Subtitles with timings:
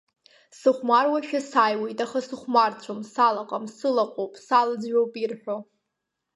[0.59, 5.57] Сыхәмаруашәа сааиуеит, аха сыхәмарцәом, салаҟам, сылаҟоуп, салаӡҩоуп ирҳәо.